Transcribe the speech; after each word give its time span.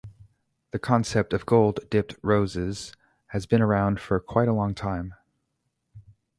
The 0.71 0.79
concept 0.79 1.31
of 1.31 1.45
gold 1.45 1.81
dipped 1.91 2.15
roses 2.23 2.91
has 3.27 3.45
been 3.45 3.61
around 3.61 3.99
for 3.99 4.19
quite 4.19 4.47
a 4.47 4.51
long 4.53 4.73
time. 4.73 5.13